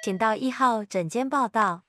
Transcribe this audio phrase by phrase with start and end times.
[0.00, 1.82] 请到一号诊间报到。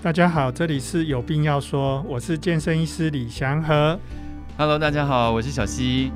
[0.00, 3.98] 大家好，这里是有病要说，我是健身医师李祥和。
[4.56, 6.12] Hello，大家好，我是小溪。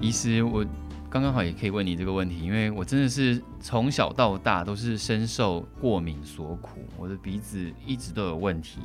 [0.00, 0.66] 医师，我
[1.08, 8.80] 刚刚好也可以问你这个问题，因为我真的是从小到大都是深受过敏所苦，我的鼻子一直都有问题，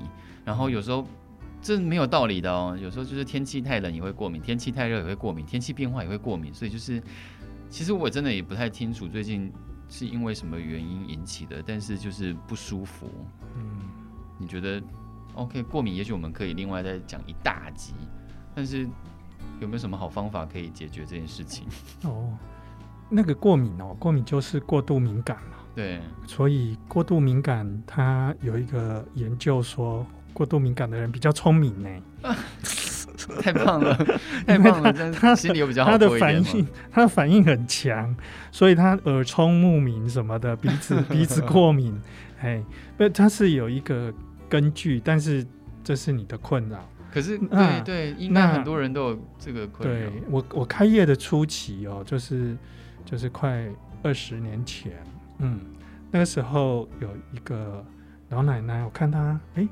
[0.45, 1.07] 然后有时候
[1.64, 7.02] 这没有道理的哦，有时候就是天气太冷也会过敏，天气太热也会过敏，天气变化也会过敏，所以就是
[7.70, 9.52] 其实我真的也不太清楚最近。
[9.90, 11.62] 是因为什么原因引起的？
[11.63, 13.07] 但是就是不舒服。
[13.55, 13.81] 嗯，
[14.40, 14.81] 你觉得
[15.35, 17.93] ？OK，过敏，也许我们可以另外再讲一大集。
[18.55, 18.88] 但是
[19.59, 21.68] 有没有什么好方法可以解决这件事情？
[22.09, 22.35] 哦，
[23.07, 25.57] 那个过敏哦，过敏就是过度敏感嘛。
[25.76, 31.89] 对，所以过度敏感，它有一个研究说，过度敏感的人比较聪明呢。
[33.41, 33.95] 太棒了，
[34.45, 34.91] 太棒了！
[35.13, 38.13] 他心里有比较好，他的反应，他的反应很强，
[38.51, 41.98] 所以他耳聪目明什么的，鼻子 鼻子过敏，
[42.41, 42.62] 哎，
[42.98, 44.13] 不，他是有一个
[44.49, 45.45] 根据，但是
[45.85, 46.85] 这是你的困扰。
[47.13, 50.09] 可是，对对，应该很多人都有这个困扰。
[50.09, 52.57] 对我，我开业的初期哦，就是
[53.05, 53.65] 就是快
[54.01, 54.91] 二十年前，
[55.37, 55.62] 嗯，
[56.12, 57.85] 那个时候有一个
[58.31, 59.65] 老奶奶，我看她，哎。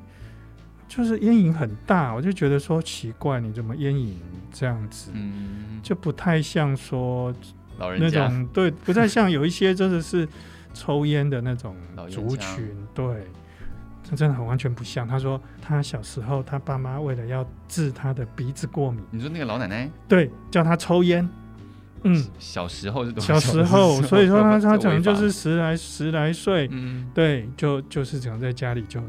[0.94, 4.18] 就是烟瘾很大，我就觉得说奇怪，你怎么烟瘾
[4.52, 5.10] 这样子？
[5.14, 7.32] 嗯，就不太像说
[7.78, 10.28] 老人那种对，不太像有一些真的是
[10.74, 11.74] 抽烟的那种
[12.10, 13.26] 族群，对，
[14.04, 15.08] 这真的很完全不像。
[15.08, 21.26] 他说他小时候他爸妈为了要治他的鼻子过敏，你说那个老奶奶对，叫他抽烟，
[22.02, 29.02] 嗯，小时候是小时候，所以说他他可能就是十来十来岁，嗯，对，就就是这样在家里就。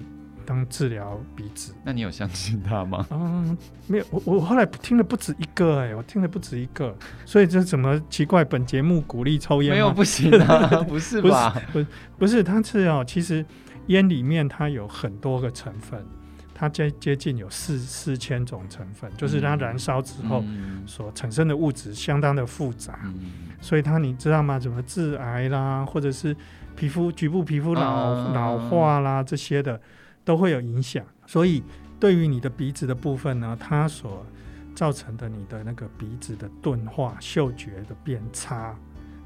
[0.45, 3.05] 当治疗鼻子，那你有相信他吗？
[3.09, 8.43] 嗯，没有，我我后来听了不止一个，哎，我听了不止一个，所以这怎么奇怪？
[8.43, 9.73] 本节目鼓励抽烟？
[9.73, 11.61] 没有，不行啊， 不是吧？
[11.71, 11.87] 不是，
[12.19, 13.45] 不是，它是哦，其实
[13.87, 16.05] 烟里面它有很多个成分，
[16.53, 20.43] 它接接近有四四千种成分，就是它燃烧之后
[20.85, 23.15] 所产生的物质相当的复杂，嗯、
[23.61, 24.59] 所以它你知道吗？
[24.59, 26.35] 怎么致癌啦，或者是
[26.75, 29.79] 皮肤局部皮肤老、嗯、老化啦这些的。
[30.25, 31.63] 都会有影响，所以
[31.99, 34.25] 对于你的鼻子的部分呢，它所
[34.73, 38.75] 造成的你的那个鼻子的钝化、嗅觉的变差。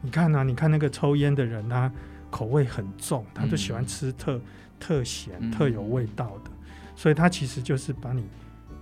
[0.02, 1.91] 你看啊，你看那个抽烟的人，他
[2.30, 4.41] 口味很重，他就喜欢吃特、嗯、
[4.80, 6.52] 特咸、特有味道的，
[6.96, 8.25] 所以他其实就是把你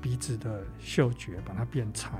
[0.01, 2.11] 鼻子的嗅觉把它变差。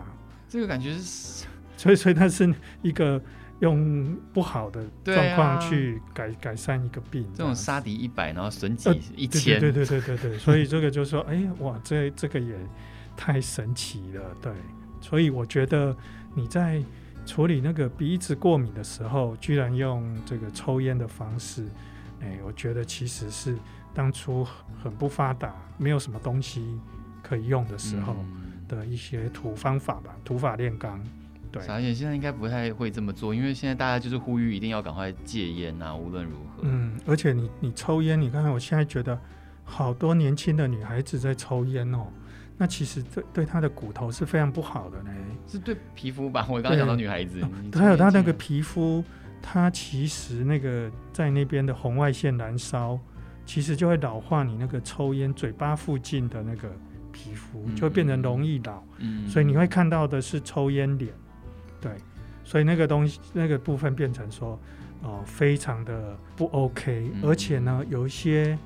[0.48, 1.46] 这个感觉是，
[1.78, 3.22] 所以所以它是一个。
[3.60, 12.54] 用不好的状况去改、啊、改善一个病，这种杀敌一百，然后损己一千、呃，对对对对对对，所以这个就是说，哎呀，哇，这这个也
[13.16, 14.52] 太神奇了，对。
[15.02, 15.96] 所以我觉得
[16.34, 16.84] 你在
[17.26, 21.66] 处理那个鼻子过敏的时候，居然用这个抽烟的方式，
[22.22, 23.56] 哎，我觉得其实是
[23.94, 24.46] 当初
[24.84, 26.78] 很不发达，没有什么东西
[27.22, 28.16] 可以用的时候
[28.68, 31.02] 的一些土方法吧，土法炼钢。
[31.62, 36.64] 傻眼，现在应该不太会这么做，因为现在大家就是呼吁一定要赶快戒烟啊，无论如何。
[36.64, 39.20] 嗯，而且你你抽烟，你看看，我现在觉得
[39.64, 42.08] 好多年轻的女孩子在抽烟哦，
[42.58, 45.12] 那其实对对她的骨头是非常不好的呢。
[45.48, 46.46] 是对皮肤吧？
[46.50, 47.42] 我刚刚讲到女孩子，
[47.74, 49.04] 还有她那个皮肤，
[49.42, 53.00] 她其实那个在那边的红外线燃烧，
[53.46, 56.72] 其实就会老化你那个抽烟嘴巴附近的那个
[57.12, 58.82] 皮肤，就会变成容易老。
[58.98, 61.14] 嗯，所以你会看到的是抽烟脸。
[61.86, 61.94] 对，
[62.44, 64.60] 所以那个东西那个部分变成说，
[65.04, 68.58] 哦、呃，非常的不 OK，嗯、而且呢，有一些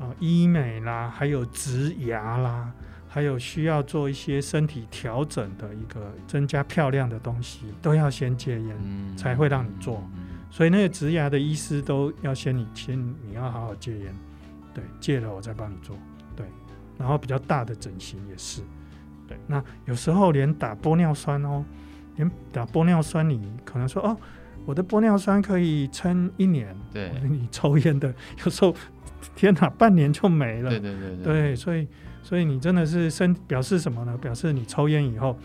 [0.00, 2.72] 呃医美啦，还有植牙啦，
[3.06, 10.02] 还有需要做一些身体调整的一个增加漂亮的东西，都要先戒烟，嗯、才会让你做。
[10.14, 14.14] 嗯、所以那个植牙的医师都要先你先你要好好戒烟，
[14.72, 15.94] 对，戒了我再帮你做，
[16.34, 16.46] 对。
[16.96, 18.62] 然后比较大的整形也是，
[19.28, 19.36] 对。
[19.46, 21.62] 那有时候连打玻尿酸哦。
[22.16, 24.16] 连打玻尿酸，你可能说哦，
[24.64, 26.76] 我的玻尿酸可以撑一年。
[26.92, 28.14] 对，你抽烟的
[28.44, 28.74] 有时候，
[29.34, 30.70] 天哪，半年就没了。
[30.70, 31.24] 对对对对。
[31.24, 31.88] 对，所以
[32.22, 34.16] 所以你真的是身表示什么呢？
[34.18, 35.36] 表示你抽烟以后，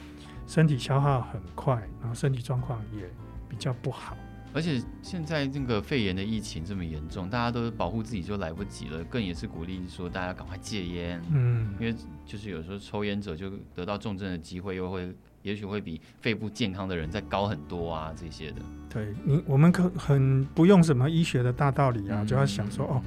[0.46, 3.10] 身体消耗很快，然后身体状况也
[3.48, 4.18] 比较不好。
[4.54, 11.22] 而且现在这个肺炎的疫情这么严重，大家都保护自己就来不及了，更也是鼓励说大家赶快戒烟。
[11.32, 15.14] 嗯，因为就是有时候抽烟者就得到重症的机会又会。
[15.42, 18.62] 也许会比肺部健康的人再高很多啊，这些的。
[18.90, 23.02] 对你，我们可很不用什么医学的大道理啊，嗯、就要想说哦，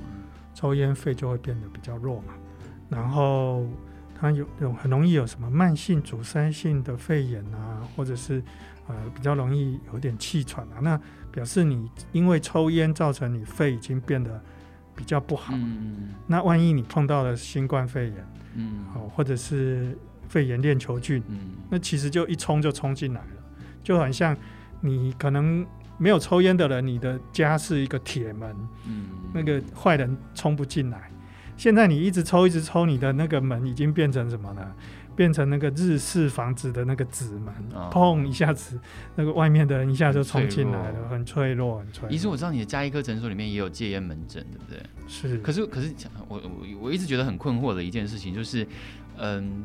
[0.54, 2.34] 抽烟肺就会变得比较弱嘛。
[2.88, 3.66] 然后
[4.14, 8.42] 它有有很容易有什么慢性阻塞性的肺炎啊，或者是
[8.88, 11.00] 呃比较容易有点气喘啊，那
[11.30, 14.42] 表示你因为抽烟造成你肺已经变得
[14.94, 15.54] 比较不好。
[15.56, 19.96] 嗯那万一你碰到了新冠肺炎，嗯哦，或者是
[20.30, 21.38] 肺炎链球菌，嗯
[21.68, 23.42] 那其实就一冲就冲进来了，
[23.82, 24.34] 就很像
[24.80, 25.66] 你可能
[25.98, 28.56] 没有抽烟的人，你的家是一个铁门，
[28.86, 31.10] 嗯那个坏人冲不进来。
[31.56, 34.74] 现在你一直抽一直抽，你的那个门已经变成什么呢？
[35.16, 38.80] 变成那个日式房子的那个纸门，哦砰一下子，
[39.16, 42.14] 那个外面的人一下就冲进来了，很很脆弱，很脆弱。
[42.14, 44.82] 医师，我知道你的加医科诊所里面也有戒烟门诊，对不对？
[45.06, 45.92] 是，可是，可是
[46.28, 46.50] 我我
[46.80, 48.66] 我一直觉得很困惑的一件事情就是，
[49.18, 49.64] 嗯，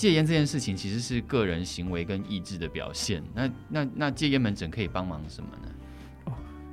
[0.00, 3.22] 戒烟这件事情其实是个人行为跟意志的表现。
[3.34, 5.68] 那那那戒烟门诊可以帮忙什么呢？
[6.24, 6.32] 哦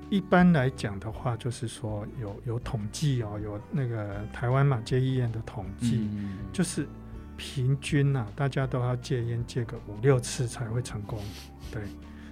[0.10, 6.88] 一般来讲的话，就是说有有统计哦，有那个台湾马偕医院的统计，嗯就是
[7.36, 11.20] 平均啊，大家都要戒烟戒个五六次才会成功。
[11.70, 11.84] 对，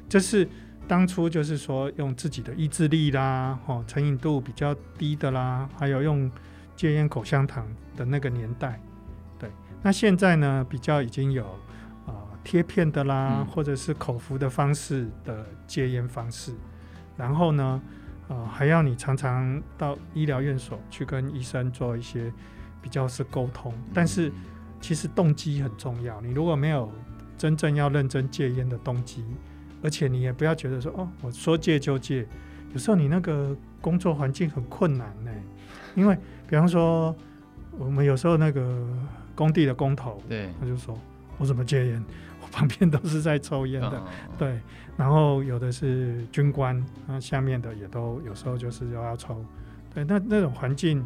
[0.08, 0.48] 就是
[0.88, 6.32] 当初就是说用自己的意志力啦，哦，成瘾度比较低的啦，还有用
[6.74, 7.68] 戒烟口香糖
[7.98, 8.80] 的那个年代。
[9.86, 11.46] 对，那现在呢，比较已经有
[12.08, 16.56] 啊贴片的啦，嗯或者是口服的方式的戒烟方式。
[17.16, 17.80] 然后呢，
[18.28, 22.34] 呃，还要你常常到医疗院所去跟医生做一些
[22.82, 24.32] 比较是沟通，但是
[24.82, 26.20] 其实动机很重要。
[26.20, 26.92] 你如果没有
[27.38, 29.24] 真正要认真戒烟的动机，
[29.84, 32.28] 而且你也不要觉得说哦，我说戒就戒，
[32.74, 35.32] 有时候你那个工作环境很困难呢，
[35.94, 36.18] 因为
[36.48, 37.16] 比方说
[37.78, 38.86] 我们有时候那个
[39.36, 40.98] 工地的工头，对，他就说
[41.38, 42.04] 我怎么戒烟？
[42.42, 43.98] 我旁边都是在抽烟的。
[43.98, 44.04] 哦
[44.38, 44.60] 对，
[44.96, 49.44] 然后有的是军官，那下面的也都有时候就是又要抽，
[49.94, 51.04] 对，那那种环境，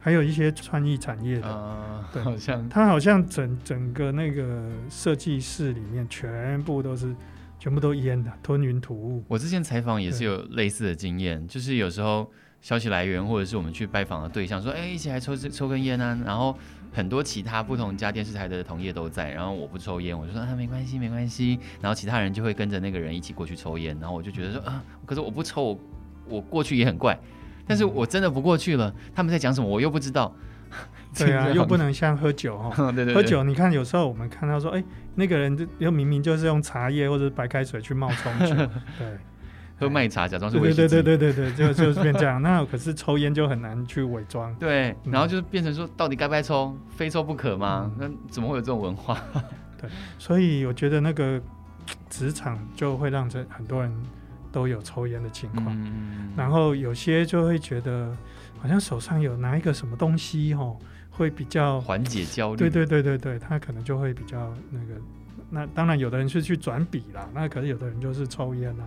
[0.00, 7.12] 还有一些创意产业的，呃，对好像他好像整整个那个设计室里面全部都是
[7.58, 9.24] 全部都烟的，吞云吐雾。
[9.26, 12.30] 我之前采访也是有类似的经验，就是有时候
[12.60, 16.56] 消息来源或者是我们去拜访的对象说，哎，一起来抽抽根烟啊，然后。
[16.96, 25.78] 很多其他不同家电视台的同业都在，然后我不抽烟，我就说啊没关系没关系，然后其他人就会跟着那个人一起过去抽烟，然后我就觉得说啊，可是我不抽，我
[26.26, 27.18] 我过去也很怪，
[27.66, 30.34] 但是我真的不过去了，他们在讲什么我又不知道，
[31.14, 34.82] 对啊，又不能像喝酒 哈，对，对对，喝酒你看有时候我们看到说，哎，
[35.16, 38.56] 那个人就又明明就是用茶叶或者白开水去冒充酒，
[38.98, 39.18] 对。
[39.78, 40.88] 喝麦茶，假装是威士忌。
[40.88, 42.40] 对对对对对对，就就是变这样。
[42.42, 44.54] 那可是抽烟就很难去伪装。
[44.56, 47.90] 对，然后就变成说，到底该不该抽，非抽不可吗？
[47.98, 49.20] 嗯、那怎么会有这种文化？
[49.80, 51.40] 对，所以我觉得那个
[52.08, 53.92] 职场就会让这很多人
[54.50, 55.66] 都有抽烟的情况。
[55.70, 58.16] 嗯、然后有些就会觉得，
[58.58, 60.76] 好像手上有拿一个什么东西哦，
[61.10, 62.56] 会比较缓解焦虑。
[62.56, 65.00] 对对对对对，他可能就会比较那个。
[65.48, 68.84] 那当然，有的人是去转笔啦，那可是有的人就是抽烟啊。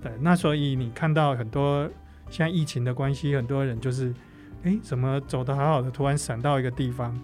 [0.00, 1.88] 对，那所以你看到很多
[2.30, 4.14] 现在疫情的关系，很多人就是，
[4.62, 7.18] 哎，怎么走得好好的，突然闪到一个地方，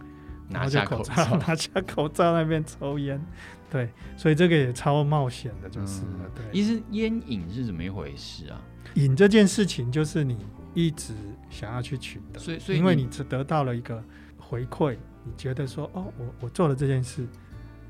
[0.49, 1.15] 拿下口罩，
[1.47, 3.21] 拿下口罩那边抽烟，
[3.71, 6.19] 对，所以这个也超冒险的，就是了。
[6.25, 8.61] 嗯、对，其实烟瘾是怎么一回事啊？
[8.95, 10.37] 瘾这件事情就是你
[10.75, 11.15] 一直
[11.51, 14.03] 想要去取得，所以所以因为你只得到了一个
[14.39, 17.27] 回馈，你觉得说，哦，我我做了这件事，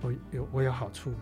[0.02, 1.12] 我有我有好处，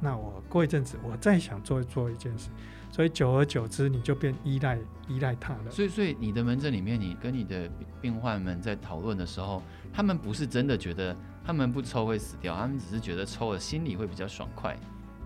[0.00, 2.48] 那我过一阵子我再想做做一件事。
[2.94, 5.68] 所以久而久之，你就变依赖依赖他了。
[5.68, 7.68] 所以，所以你的门诊里面，你跟你的
[8.00, 9.60] 病患们在讨论的时候，
[9.92, 14.78] 他们不是真的觉得他们不抽会死掉，他们只是觉得抽了心里会比较爽快，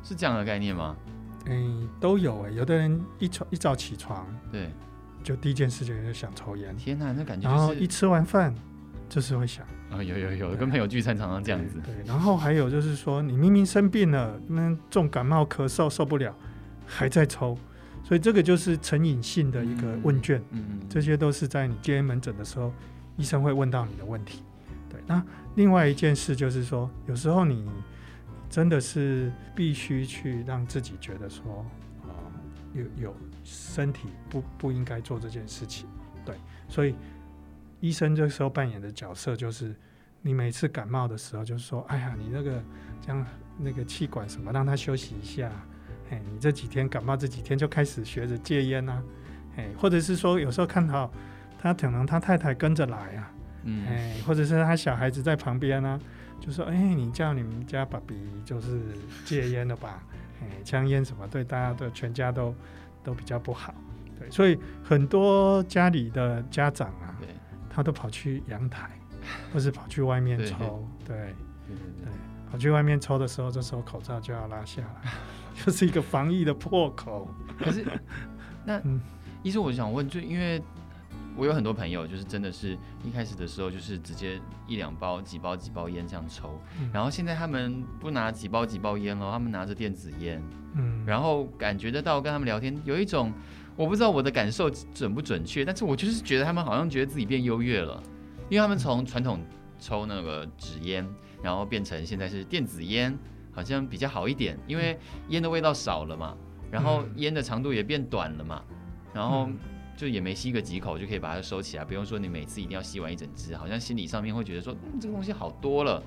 [0.03, 0.97] 是这样的概念吗？
[1.45, 2.55] 嗯，都有诶、欸。
[2.57, 4.71] 有的人一抽一早起床，对，
[5.23, 6.75] 就第一件事情就想抽烟。
[6.75, 7.55] 天哪，那感觉、就是。
[7.55, 8.55] 然后一吃完饭，
[9.11, 9.63] 就是会想。
[9.91, 11.79] 啊、哦，有有有，跟朋友聚餐常常这样子。
[11.85, 16.35] 对，对，然后还有就是说，你明明生病了，那重感冒咳嗽受不了。
[16.89, 17.57] 还在抽，
[18.03, 22.73] 所以这个就是成瘾性的一个问卷，嗯，嗯，这些都是在你接门诊的时候，
[23.19, 24.43] 医生会问到你的问题。
[24.91, 25.23] 对，那
[25.55, 27.69] 另外一件事就是说，有时候你
[28.49, 31.65] 真的是必须去让自己觉得说，
[32.73, 35.87] 有有身体不不应该做这件事情。
[36.25, 36.35] 对，
[36.69, 36.95] 所以
[37.81, 39.77] 医生这时候扮演的角色就是，
[40.23, 42.63] 你每次感冒的时候，就是说，哎呀，你那个
[43.03, 43.27] 这样
[43.59, 45.53] 那个气管什么，让他休息一下。
[46.11, 49.03] 哎，你这几天感冒，这几天就开始学着戒烟啊，
[49.57, 51.11] 哎，或者是说有时候看到
[51.61, 53.33] 他可能他太太跟着来啊，
[53.65, 55.99] 嗯，哎，或者是他小孩子在旁边、啊，
[56.41, 58.81] 就说，哎，你叫你们家爸比就是
[59.25, 60.03] 戒烟了吧？
[60.41, 62.55] 哎，香烟什么对大家的全家都
[63.03, 63.75] 都比较不好，
[64.19, 67.29] 对，所以很多家里的家长啊，对，
[67.69, 68.89] 他都跑去阳台，
[69.53, 71.35] 或是跑去外面抽，对，
[71.67, 72.13] 对，
[72.51, 75.11] 跑去外面抽的时候，这时候口罩就要拉下来。
[75.65, 77.29] 就是一个防疫的破口。
[77.59, 77.85] 可是，
[78.65, 79.01] 那、嗯、
[79.43, 80.63] 医生，我想问，就因为
[81.37, 90.43] 我有很多朋友，就是真的是一开始的时候，就是直接一两包、几包、几包烟这样抽，嗯、然后现在他们不拿几包、几包烟了，他们拿着电子烟，
[90.75, 93.33] 嗯，然后感觉得到跟他们聊天有一种，
[93.77, 98.03] 我不知道我的感受准不准确，但是我就是觉得他们好像觉得自己变优越了，
[98.49, 99.41] 因为他们从传统
[99.79, 101.07] 抽那个纸烟，
[101.41, 103.17] 然后变成现在是电子烟，
[103.59, 104.97] 好像比较好一点，因为
[105.31, 106.37] 烟的味道少了嘛。
[106.71, 108.63] 然后烟的长度也变短了嘛，
[109.15, 109.49] 然后
[109.97, 116.01] 就也没吸个几口就可以把它收起来，不用说你每次一定要吸完一整支，好像心理上面会觉得说，嗯，这个东西好多了，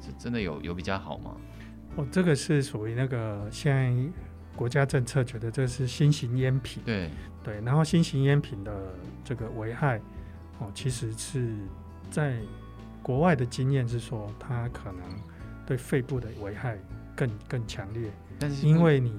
[0.00, 1.34] 是真的有有比较好吗？
[1.96, 4.12] 哦，这个是属于那个现在
[4.54, 7.10] 国家政策觉得这是新型烟品，对
[7.42, 9.98] 对，然后新型烟品的这个危害，
[10.58, 11.54] 哦，其实是
[12.10, 12.38] 在
[13.02, 15.00] 国外的经验是说，它可能
[15.66, 16.78] 对肺部的危害
[17.14, 19.12] 更更强烈，但是因为你。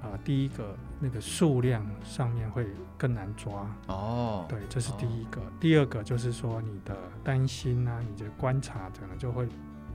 [0.00, 5.40] 啊、呃，第一个那个数量上面会更难抓哦，对，这是第一个。
[5.40, 9.48] 哦、第二个就是说你的担心啊，你的观察可能就会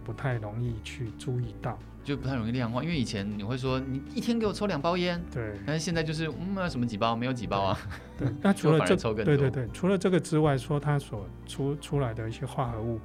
[0.04, 2.84] 不太容易去注意到，就不太容易量化。
[2.84, 7.80] 因为以前你会说你一天给我抽两包烟，对，但是现在就是嗯，什么几包没有几包啊？
[8.18, 13.00] 对，那 除了这，抽更多对对对，除了这个之外，说它所出出来的一些化合物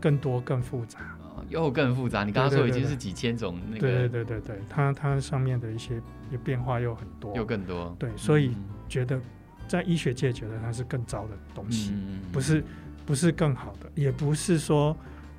[0.00, 1.15] 更多更复杂。
[1.48, 6.00] 又更复杂，你刚刚说已经是几千种那个，对对对对对，它它上面的一些
[6.44, 8.54] 变化又很多，又更多，对，所以
[8.88, 9.20] 觉得
[9.68, 12.64] 在医学界觉得它是更糟的东西，嗯、不是
[13.04, 14.96] 不是更好的，也不是说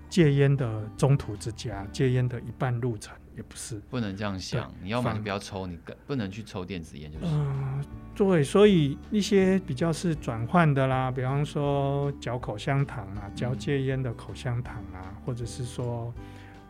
[0.10, 3.16] 戒烟的中途之家，戒烟的一半路程。
[3.38, 4.74] 也不是，不能这样想。
[4.82, 7.26] 你要么就不要抽，你更不能去抽电子烟，就是。
[7.28, 16.12] 嗯，对，所以一些比较是转换的啦，比方说嚼口香糖啊，嚼戒烟的口香糖啊，或者是说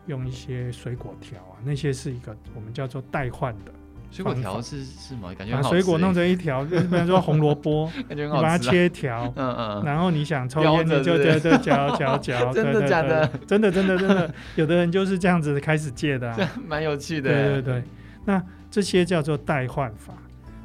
[0.06, 3.72] 用一些水果条啊，那些是一个我们叫做代换的。
[4.10, 5.32] 水果条是是吗？
[5.36, 13.26] 感觉把水果弄成一条，比方说红萝卜， 你把它切条，嗯嗯，然后你想抽烟，你就就就嚼嚼嚼， 真的假的？
[13.46, 16.34] 真的真的真的，有的人就是这样子开始戒的，
[16.66, 17.30] 蛮有趣的。
[17.30, 17.84] 对对对，
[18.24, 20.14] 那这些叫做代换法，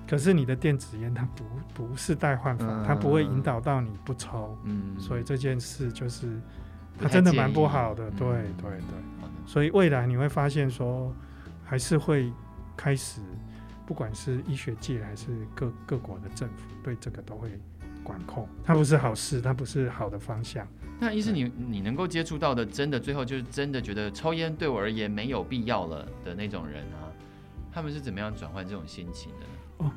[0.07, 1.43] 可是你的电子烟它不
[1.85, 6.27] 不是代换法，它不会引导到你不抽，嗯，所以这件事就是
[6.97, 8.99] 它真的蛮不好的，对对对，
[9.45, 11.13] 所以未来你会发现说
[11.65, 12.31] 还是会。
[12.75, 13.21] 开始，
[13.85, 17.49] 不管是医学界还是各各国的政府，对这个都会
[18.03, 18.47] 管控。
[18.63, 20.67] 它不是好事，它不是好的方向。
[20.99, 27.11] 那意思，你你能够接触到的，真的最后就是真的觉得抽烟对我而言没有必要了的那种人啊，
[27.71, 29.47] 他们是怎么样转换这种心情的呢？
[29.79, 29.91] 哦。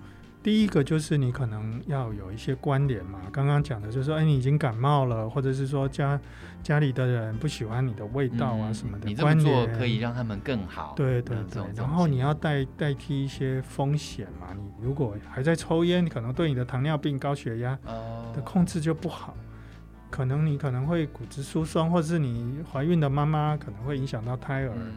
[0.47, 6.21] 第一个就是你可能要有一些关联嘛，刚刚讲的就是说，哎，你已经感冒了，或者是说家
[6.63, 10.95] 家里的人不喜欢你的味道啊什么的，嗯、你这么做可以让他们更好。
[10.97, 17.77] 对对对，然后你要代代替一些风险嘛，你如果还在抽烟，你可能对你的糖尿病、高血压
[18.33, 19.35] 的控制就不好，
[20.11, 24.93] 可能你可能会骨质疏松，或者是你怀孕的妈妈可能会影响到胎儿，嗯、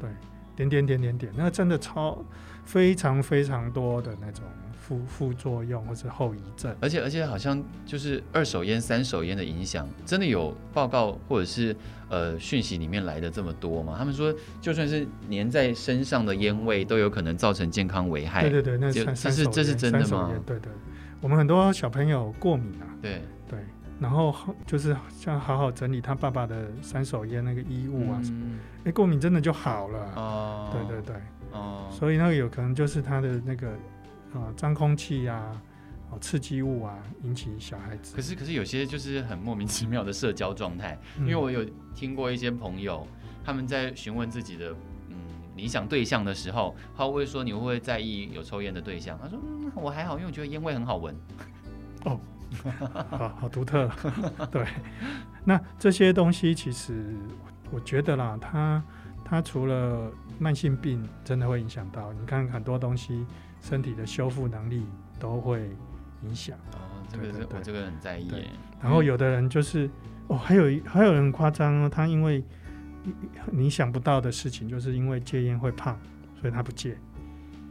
[0.00, 0.08] 对，
[0.56, 2.24] 点点点点点，那真的超
[2.64, 4.42] 非常非常多的那种。
[4.86, 11.74] 副副作用或者后遗症，而且而且好像就是二手烟、三手烟的影响，真的有报告或者是
[12.08, 13.96] 呃讯息里面来的这么多吗？
[13.98, 18.42] 他们说，就算是粘在身上的烟味，都有可能造成健康危害。
[18.42, 20.30] 对对对，那这是这是真的吗？
[20.46, 20.70] 对对，
[21.20, 23.22] 我们很多小朋友过敏啊，对对，
[24.00, 24.34] 然后
[24.66, 28.46] 就是像好好整理他爸爸的三手烟那个衣物啊什么，
[28.80, 30.12] 哎、嗯，过敏真的就好了。
[30.16, 31.16] 哦，对对对，
[31.52, 33.72] 哦，所以那个有可能就是他的那个。
[34.34, 35.50] 啊，脏空气呀，
[36.10, 38.14] 哦，刺激物啊，引起小孩子。
[38.14, 40.98] 可是，可是有些就是很莫名其妙的社交状态。
[41.20, 43.06] 因为我有听过一些朋友，
[43.42, 44.74] 他们在询问自己的
[45.08, 45.16] 嗯
[45.54, 51.16] 理想对象的时候，他会说：“你会不会在意有抽烟的对象？”他说：“嗯，我还好，因为我觉得烟味很好闻。”
[52.04, 52.20] 哦，
[53.10, 53.90] 好好独特。
[54.50, 54.66] 对，
[55.44, 57.14] 那这些东西其实
[57.70, 58.82] 我觉得啦，它
[59.24, 63.26] 它除了慢性病真的会影响到，你看很多东西。
[63.62, 64.86] 身体的修复能力
[65.18, 65.70] 都会
[66.22, 68.30] 影响哦，这个是我这个很在意。
[68.80, 69.90] 然后有的人就是
[70.28, 72.44] 哦，还有还有人夸张哦，他因为
[73.50, 75.98] 你想不到的事情，就是因为戒烟会胖，
[76.40, 76.96] 所以他不戒。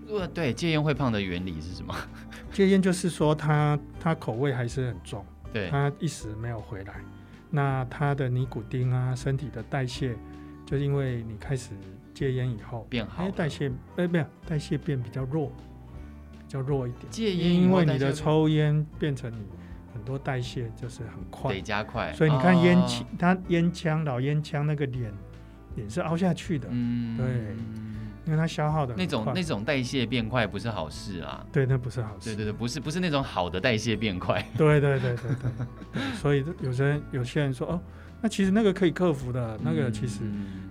[0.07, 1.95] 呃，对，戒烟会胖的原理是什么？
[2.51, 6.93] 戒烟就是说他他口味还是很重，对，他一时没有回来，
[7.49, 10.15] 那他的尼古丁啊，身体的代谢，
[10.65, 11.71] 就是因为你开始
[12.13, 15.51] 戒烟以后变好，代谢哎没有代谢变比较弱。
[16.47, 19.37] 比较弱一点，戒烟因为你的抽烟变成你
[19.91, 25.11] 很多代谢就是很快，得加快，所以你看烟枪，它烟枪老烟枪那个脸
[25.75, 27.25] 脸是凹下去的，嗯，对，
[28.25, 31.45] 因为它消耗的那种那种代谢变快不是好事啊。
[31.51, 32.31] 对，那不是好事。
[32.31, 34.43] 对对对，不是不是那种好的代谢变快。
[34.57, 35.51] 对对对对对，
[35.93, 36.01] 对。
[36.15, 37.81] 所以有些人有些人说哦，
[38.21, 40.21] 那其实那个可以克服的，那个其实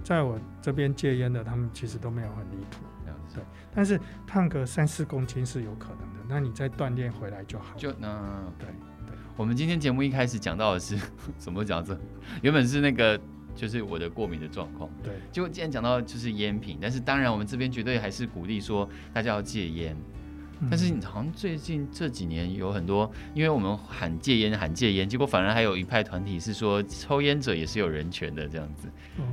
[0.03, 2.85] 在我这边戒烟的，他们其实都没有很离谱。
[3.33, 3.43] 对，
[3.75, 6.21] 但是胖个三四公斤是有可能的。
[6.29, 7.77] 那你再锻炼回来就好。
[7.77, 8.67] 就那对
[9.07, 9.17] 对。
[9.37, 10.97] 我们今天节目一开始讲到的是
[11.39, 11.97] 什么讲这？
[12.43, 13.21] 原本是那个。
[13.55, 15.13] 就是我的过敏的状况，对。
[15.31, 19.97] 结果既然讲到就是烟品，但是当然我们这边绝对还是鼓励说大家要戒烟。
[20.61, 28.89] 嗯、但是你好像最近这几年有很多，因为我们喊戒烟喊戒烟，结果反而还有一派团体是说抽烟者也是有人权的这样子。
[29.19, 29.25] 哦，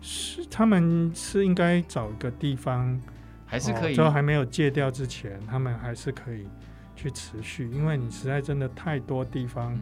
[0.00, 3.00] 是他们是应该找一个地方，
[3.46, 3.94] 还是可以？
[3.94, 6.48] 就、哦、还没有戒掉之前，他们还是可以
[6.96, 9.78] 去持续，因为你实在真的太多地方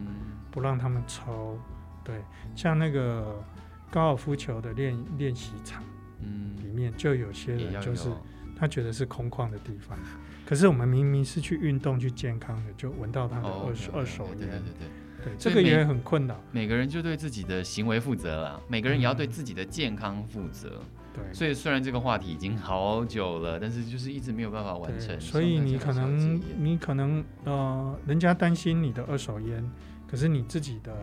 [0.51, 1.59] 不让他们抽。
[1.67, 2.15] 嗯对，
[2.55, 3.43] 像那个
[3.89, 5.83] 高尔夫球的练练习场，
[6.21, 8.09] 嗯，里面就有些人就是
[8.57, 9.97] 他觉得是空旷的地方，
[10.45, 16.39] 可是我们明明是去运动去健康的，就闻到他的二手二手烟，对对对对，这个也很困扰。
[16.51, 20.81] 每个人就对自己的行为负责了，每个人也要对自己的健康负责。
[21.13, 25.19] 对，所以虽然这个话题已经好久了，但是就是一直没有办法完成。
[25.19, 29.69] 所以你可能你可能呃，人家担心你的二手烟，
[30.07, 30.93] 可是你自己的。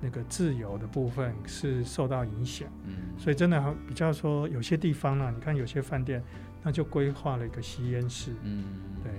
[0.00, 6.22] 那个自由的部分是受到影响，嗯，所以真的比较说有些地方呢、啊，你看有些饭店，
[6.62, 8.64] 那就规划了一个吸烟室，嗯，
[9.02, 9.12] 对，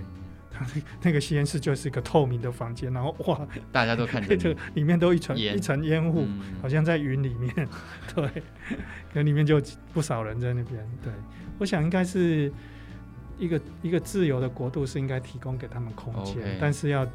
[0.50, 0.66] 它
[1.02, 7.52] 那个吸烟室就是一个透明的房间，然后哇，大家都看见， 这里面都一层一层烟雾，嗯、好像在云里面，
[8.14, 8.42] 对，
[9.12, 9.60] 可里面就
[9.92, 11.12] 不少人在那边，对，
[11.58, 12.50] 我想应该是
[13.38, 17.06] 一个一个自由的国度是应该提供给他们空间但是要。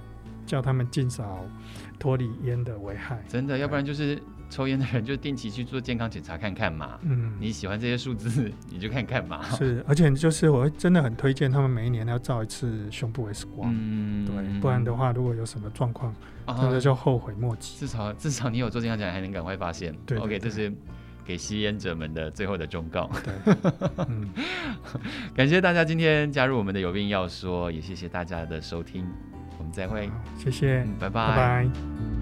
[0.46, 1.46] 叫他们尽早
[2.00, 7.00] 脱离烟的危害，真的，要不然就是抽烟的人就定期去做健康检查看看嘛。
[7.02, 9.44] 嗯，你喜欢这些数字，你就看看嘛。
[9.52, 13.74] 是，而且就是我真的很推荐他们每一年要照一次胸部 X 光。
[13.74, 16.14] 嗯，对，不然的话，如果有什么状况，
[16.48, 17.77] 真的就后悔莫及。
[17.79, 19.96] 至少至少你有做健康检查，还能赶快发现。
[20.05, 20.72] 对，，OK，这是
[21.25, 23.10] 给吸烟者们的最后的忠告。
[23.24, 23.55] 对，
[24.08, 24.29] 嗯，
[25.34, 29.05] 感谢大家今天加入我们的有病要说，也谢谢大家的收听。
[29.75, 31.27] 再会，谢谢，拜拜。
[31.27, 32.15] 拜拜。